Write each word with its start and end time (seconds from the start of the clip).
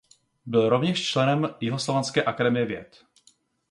Byl 0.45 0.69
rovněž 0.69 1.09
členem 1.09 1.49
Jihoslovanské 1.61 2.23
akademie 2.23 2.65
věd. 2.65 3.05